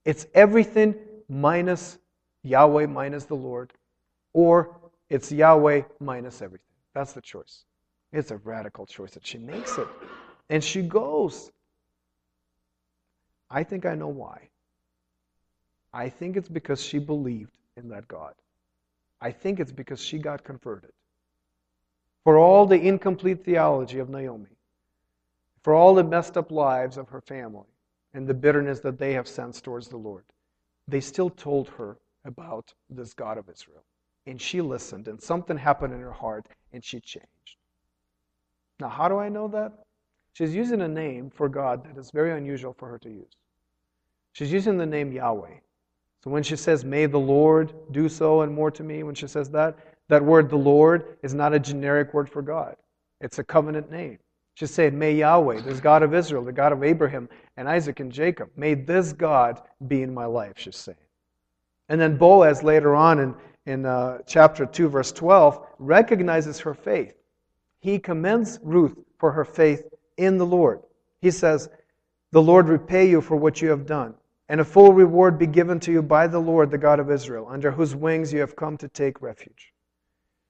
[0.04, 0.96] It's everything
[1.28, 1.98] minus
[2.42, 3.72] Yahweh minus the Lord,
[4.32, 4.76] or
[5.08, 6.66] it's Yahweh minus everything.
[6.92, 7.66] That's the choice.
[8.12, 9.86] It's a radical choice that she makes it.
[10.50, 11.50] And she goes.
[13.48, 14.48] I think I know why.
[15.92, 18.34] I think it's because she believed in that God.
[19.20, 20.92] I think it's because she got converted.
[22.24, 24.56] For all the incomplete theology of Naomi,
[25.62, 27.66] for all the messed up lives of her family,
[28.12, 30.24] and the bitterness that they have sensed towards the Lord,
[30.88, 33.84] they still told her about this God of Israel.
[34.26, 37.56] And she listened, and something happened in her heart, and she changed.
[38.80, 39.72] Now, how do I know that?
[40.40, 43.36] She's using a name for God that is very unusual for her to use.
[44.32, 45.52] She's using the name Yahweh.
[46.24, 49.26] So when she says, May the Lord do so and more to me, when she
[49.26, 49.76] says that,
[50.08, 52.76] that word, the Lord, is not a generic word for God.
[53.20, 54.18] It's a covenant name.
[54.54, 58.10] She's saying, May Yahweh, this God of Israel, the God of Abraham and Isaac and
[58.10, 60.96] Jacob, may this God be in my life, she's saying.
[61.90, 63.34] And then Boaz, later on in,
[63.66, 67.12] in uh, chapter 2, verse 12, recognizes her faith.
[67.80, 69.82] He commends Ruth for her faith
[70.20, 70.80] in the Lord.
[71.20, 71.68] He says,
[72.32, 74.14] The Lord repay you for what you have done,
[74.48, 77.46] and a full reward be given to you by the Lord, the God of Israel,
[77.48, 79.72] under whose wings you have come to take refuge.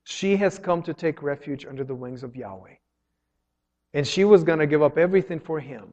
[0.04, 2.74] She has come to take refuge under the wings of Yahweh.
[3.94, 5.92] And she was going to give up everything for him.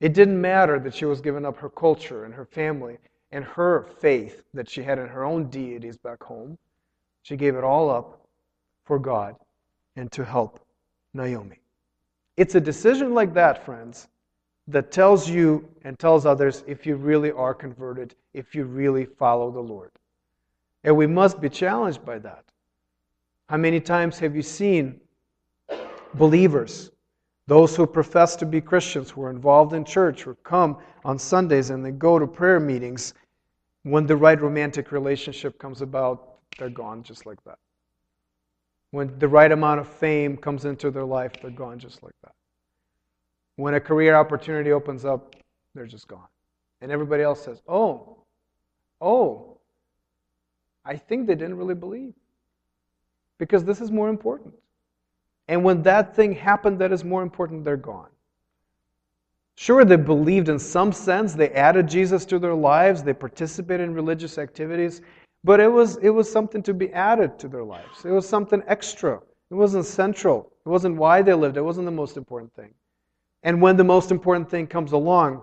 [0.00, 2.98] It didn't matter that she was giving up her culture and her family
[3.30, 6.58] and her faith that she had in her own deities back home.
[7.22, 8.28] She gave it all up
[8.84, 9.36] for God
[9.96, 10.60] and to help
[11.14, 11.63] Naomi.
[12.36, 14.08] It's a decision like that, friends,
[14.68, 19.50] that tells you and tells others if you really are converted, if you really follow
[19.50, 19.90] the Lord.
[20.82, 22.44] And we must be challenged by that.
[23.48, 25.00] How many times have you seen
[26.14, 26.90] believers
[27.46, 31.68] those who profess to be Christians, who are involved in church, who come on Sundays
[31.70, 33.12] and they go to prayer meetings,
[33.82, 37.58] when the right romantic relationship comes about, they're gone just like that.
[38.94, 42.30] When the right amount of fame comes into their life, they're gone just like that.
[43.56, 45.34] When a career opportunity opens up,
[45.74, 46.28] they're just gone.
[46.80, 48.18] And everybody else says, Oh,
[49.00, 49.58] oh,
[50.84, 52.14] I think they didn't really believe.
[53.38, 54.54] Because this is more important.
[55.48, 58.10] And when that thing happened that is more important, they're gone.
[59.56, 63.92] Sure, they believed in some sense, they added Jesus to their lives, they participated in
[63.92, 65.00] religious activities,
[65.44, 68.04] but it was, it was something to be added to their lives.
[68.04, 69.20] It was something extra.
[69.50, 70.50] It wasn't central.
[70.64, 71.56] It wasn't why they lived.
[71.56, 72.74] It wasn't the most important thing.
[73.42, 75.42] And when the most important thing comes along,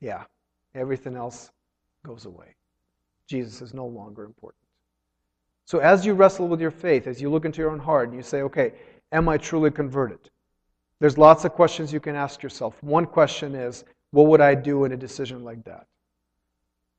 [0.00, 0.24] yeah,
[0.74, 1.50] everything else
[2.04, 2.54] goes away.
[3.28, 4.62] Jesus is no longer important.
[5.64, 8.16] So as you wrestle with your faith, as you look into your own heart and
[8.16, 8.72] you say, okay,
[9.12, 10.18] Am I truly converted?
[11.00, 12.82] There's lots of questions you can ask yourself.
[12.82, 15.86] One question is, what would I do in a decision like that?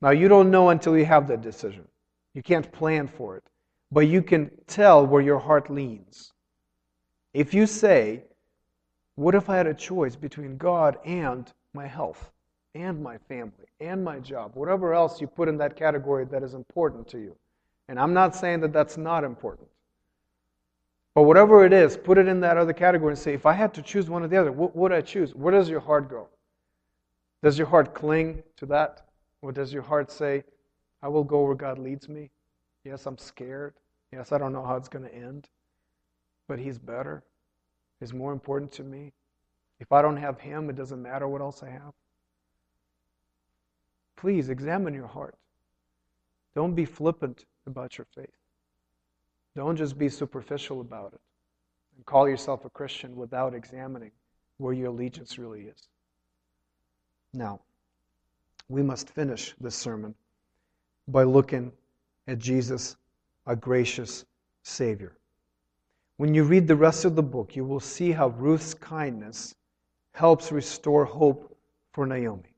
[0.00, 1.86] Now, you don't know until you have that decision.
[2.34, 3.44] You can't plan for it.
[3.92, 6.32] But you can tell where your heart leans.
[7.34, 8.24] If you say,
[9.16, 12.30] What if I had a choice between God and my health,
[12.74, 16.54] and my family, and my job, whatever else you put in that category that is
[16.54, 17.36] important to you?
[17.88, 19.68] And I'm not saying that that's not important.
[21.14, 23.74] But whatever it is, put it in that other category and say, if I had
[23.74, 25.34] to choose one or the other, what would I choose?
[25.34, 26.28] Where does your heart go?
[27.42, 29.08] Does your heart cling to that?
[29.42, 30.44] Or does your heart say,
[31.02, 32.30] I will go where God leads me?
[32.84, 33.74] Yes, I'm scared.
[34.12, 35.48] Yes, I don't know how it's going to end.
[36.48, 37.22] But He's better.
[38.00, 39.12] He's more important to me.
[39.78, 41.94] If I don't have Him, it doesn't matter what else I have.
[44.16, 45.36] Please examine your heart.
[46.54, 48.36] Don't be flippant about your faith.
[49.56, 51.20] Don't just be superficial about it
[51.96, 54.10] and call yourself a Christian without examining
[54.58, 55.88] where your allegiance really is.
[57.32, 57.60] Now,
[58.68, 60.14] we must finish this sermon
[61.10, 61.72] by looking
[62.26, 62.96] at Jesus,
[63.46, 64.24] a gracious
[64.62, 65.16] Savior.
[66.16, 69.54] When you read the rest of the book, you will see how Ruth's kindness
[70.12, 71.56] helps restore hope
[71.92, 72.54] for Naomi.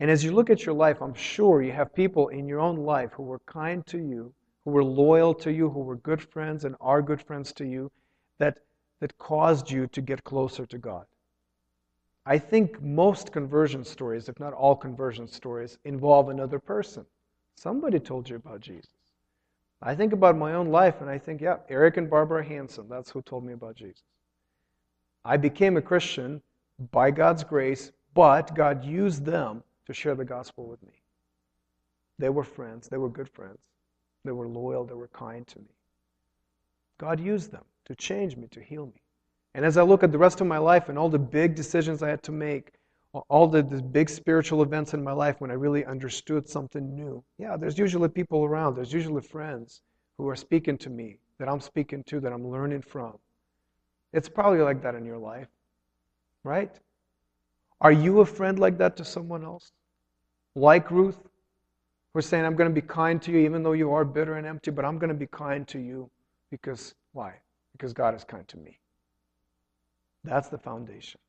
[0.00, 2.76] And as you look at your life, I'm sure you have people in your own
[2.76, 4.32] life who were kind to you
[4.68, 7.90] who were loyal to you, who were good friends and are good friends to you,
[8.38, 8.58] that,
[9.00, 11.06] that caused you to get closer to God.
[12.26, 17.06] I think most conversion stories, if not all conversion stories, involve another person.
[17.58, 18.92] Somebody told you about Jesus.
[19.82, 23.10] I think about my own life and I think, yeah, Eric and Barbara Hanson, that's
[23.10, 24.04] who told me about Jesus.
[25.24, 26.40] I became a Christian
[26.92, 30.92] by God's grace, but God used them to share the gospel with me.
[32.20, 33.58] They were friends, they were good friends,
[34.24, 35.74] they were loyal, they were kind to me.
[36.96, 39.02] God used them to change me, to heal me.
[39.56, 42.04] And as I look at the rest of my life and all the big decisions
[42.04, 42.74] I had to make,
[43.12, 47.24] all the, the, big spiritual events in my life when I really understood something new,
[47.38, 49.80] yeah, there's usually people around, there's usually friends
[50.18, 53.14] who are speaking to me, that I'm speaking to, that I'm learning from.
[54.12, 55.48] It's probably like that in your life,
[56.44, 56.72] right?
[57.80, 59.72] Are you a friend like that to someone else?
[60.54, 61.18] Like Ruth?
[62.12, 64.46] Who's saying, I'm going to be kind to you even though you are bitter and
[64.46, 66.10] empty, but I'm going to be kind to you
[66.50, 67.34] because, why?
[67.72, 68.78] Because God is kind to me.
[70.24, 71.20] That's the foundation.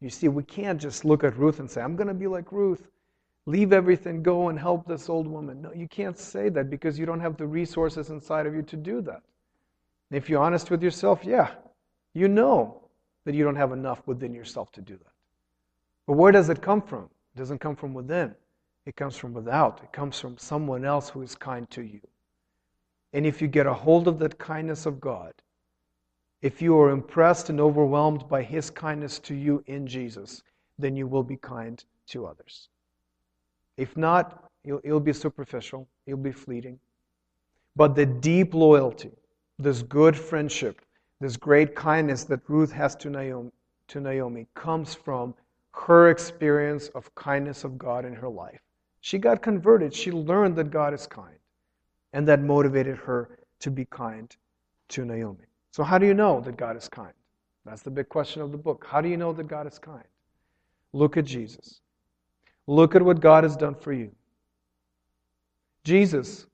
[0.00, 2.52] You see, we can't just look at Ruth and say, I'm going to be like
[2.52, 2.88] Ruth,
[3.46, 5.62] leave everything, go and help this old woman.
[5.62, 8.76] No, you can't say that because you don't have the resources inside of you to
[8.76, 9.22] do that.
[10.10, 11.50] if you're honest with yourself, yeah,
[12.14, 12.82] you know
[13.24, 15.12] that you don't have enough within yourself to do that.
[16.06, 17.04] But where does it come from?
[17.34, 18.34] It doesn't come from within,
[18.86, 19.80] it comes from without.
[19.82, 22.00] It comes from someone else who is kind to you.
[23.12, 25.32] And if you get a hold of that kindness of God,
[26.42, 30.42] if you are impressed and overwhelmed by His kindness to you in Jesus,
[30.78, 32.68] then you will be kind to others.
[33.76, 36.78] If not, it'll, be superficial, it'll be fleeting.
[37.76, 39.12] But the deep loyalty,
[39.58, 40.80] this good friendship,
[41.20, 43.50] this great kindness that Ruth has to Naomi,
[43.88, 45.34] to Naomi comes from
[45.72, 48.60] her experience of kindness of God in her life.
[49.00, 49.94] She got converted.
[49.94, 51.36] She learned that God is kind,
[52.12, 54.34] and that motivated her to be kind
[54.88, 55.49] to Naomi.
[55.72, 57.12] So, how do you know that God is kind?
[57.64, 58.86] That's the big question of the book.
[58.88, 60.04] How do you know that God is kind?
[60.92, 61.80] Look at Jesus.
[62.66, 64.10] Look at what God has done for you.
[65.84, 66.46] Jesus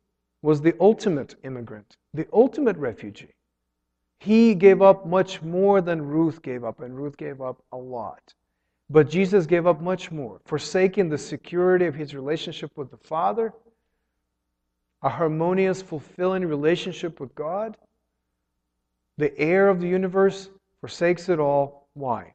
[0.42, 3.34] was the ultimate immigrant, the ultimate refugee.
[4.18, 8.34] He gave up much more than Ruth gave up, and Ruth gave up a lot.
[8.88, 13.52] But Jesus gave up much more, forsaking the security of his relationship with the Father,
[15.02, 17.76] a harmonious, fulfilling relationship with God
[19.18, 20.50] the heir of the universe
[20.80, 21.88] forsakes it all.
[21.94, 22.34] Why?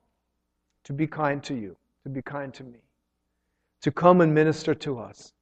[0.85, 2.79] To be kind to you, to be kind to me,
[3.81, 5.33] to come and minister to us.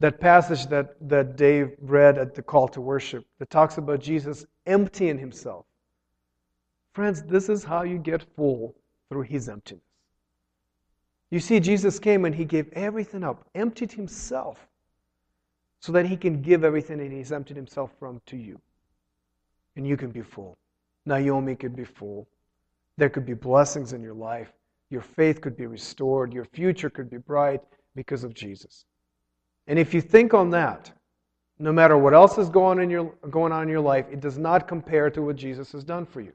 [0.00, 4.44] That passage that, that Dave read at the call to worship that talks about Jesus
[4.66, 5.64] emptying himself.
[6.92, 8.74] Friends, this is how you get full
[9.08, 9.82] through his emptiness.
[11.30, 14.58] You see, Jesus came and he gave everything up, emptied himself,
[15.80, 18.60] so that he can give everything that he's emptied himself from to you.
[19.76, 20.56] And you can be full.
[21.06, 22.28] Naomi could be full.
[22.96, 24.52] There could be blessings in your life.
[24.90, 26.32] Your faith could be restored.
[26.32, 27.60] Your future could be bright
[27.94, 28.84] because of Jesus.
[29.66, 30.92] And if you think on that,
[31.58, 34.38] no matter what else is going in your, going on in your life, it does
[34.38, 36.32] not compare to what Jesus has done for you.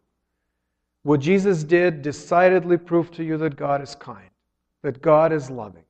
[1.03, 4.30] What Jesus did decidedly proved to you that God is kind,
[4.82, 5.84] that God is loving.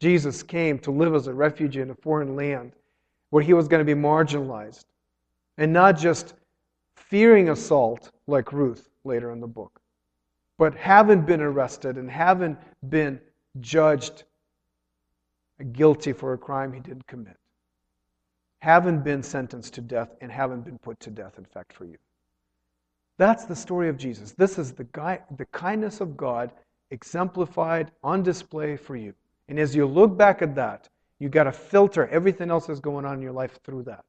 [0.00, 2.72] Jesus came to live as a refugee in a foreign land
[3.30, 4.84] where he was going to be marginalized
[5.58, 6.34] and not just
[7.08, 9.80] fearing assault like Ruth later in the book,
[10.58, 13.20] but haven't been arrested and haven't been
[13.60, 14.24] judged
[15.72, 17.36] guilty for a crime he didn't commit,
[18.60, 21.96] haven't been sentenced to death and haven't been put to death, in fact, for you.
[23.18, 24.32] That's the story of Jesus.
[24.32, 26.50] This is the, guy, the kindness of God
[26.90, 29.14] exemplified on display for you.
[29.48, 30.88] And as you look back at that,
[31.18, 34.04] you got to filter everything else that's going on in your life through that.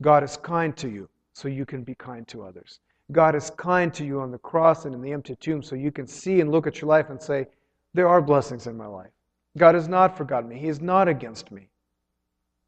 [0.00, 2.80] God is kind to you so you can be kind to others.
[3.12, 5.90] God is kind to you on the cross and in the empty tomb so you
[5.90, 7.46] can see and look at your life and say,
[7.94, 9.10] There are blessings in my life.
[9.58, 10.58] God has not forgotten me.
[10.58, 11.68] He is not against me.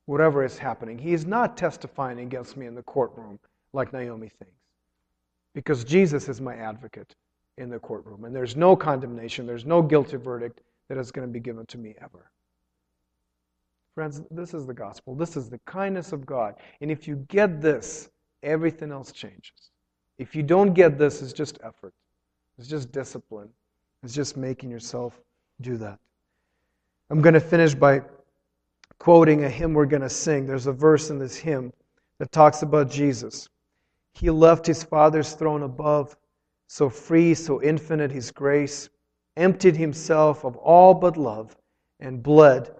[0.07, 3.39] Whatever is happening, He is not testifying against me in the courtroom
[3.73, 4.55] like Naomi thinks.
[5.55, 7.15] Because Jesus is my advocate
[7.59, 8.25] in the courtroom.
[8.25, 11.79] And there's no condemnation, there's no guilty verdict that is going to be given to
[11.79, 12.31] me ever.
[13.95, 15.15] Friends, this is the gospel.
[15.15, 16.55] This is the kindness of God.
[16.81, 18.09] And if you get this,
[18.43, 19.71] everything else changes.
[20.19, 21.95] If you don't get this, it's just effort,
[22.59, 23.49] it's just discipline,
[24.03, 25.21] it's just making yourself
[25.61, 25.99] do that.
[27.11, 28.03] I'm going to finish by
[28.99, 30.47] quoting a hymn we're going to sing.
[30.47, 31.73] There's a verse in this hymn
[32.19, 33.49] that talks about Jesus.
[34.15, 36.17] He left his Father's throne above,
[36.69, 38.89] so free, so infinite his grace,
[39.37, 41.57] emptied himself of all but love,
[42.01, 42.71] and bled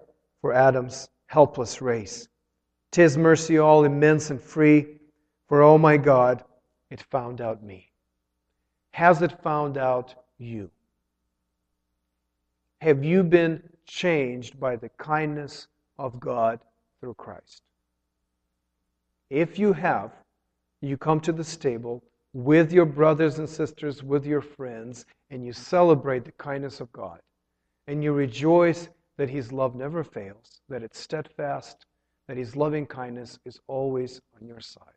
[0.41, 2.27] for Adam's helpless race.
[2.91, 4.99] Tis mercy all immense and free
[5.53, 6.43] for, oh my God,
[6.89, 7.91] it found out me.
[8.89, 10.71] Has it found out you?
[12.81, 15.67] Have you been changed by the kindness
[15.99, 16.59] of God
[16.99, 17.61] through Christ.
[19.29, 20.09] If you have,
[20.81, 22.01] you come to this table
[22.33, 27.19] with your brothers and sisters, with your friends, and you celebrate the kindness of God.
[27.85, 31.85] And you rejoice that His love never fails, that it's steadfast,
[32.27, 34.95] that His loving kindness is always on your side.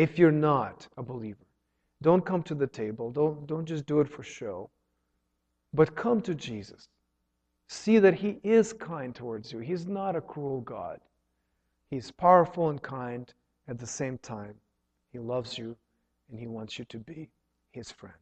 [0.00, 1.44] If you're not a believer,
[2.00, 3.10] don't come to the table.
[3.10, 4.70] Don't, don't just do it for show.
[5.74, 6.88] But come to Jesus.
[7.68, 9.58] See that He is kind towards you.
[9.58, 11.00] He's not a cruel God.
[11.90, 13.30] He's powerful and kind
[13.68, 14.54] at the same time.
[15.12, 15.76] He loves you
[16.30, 17.28] and He wants you to be
[17.72, 18.16] His friend.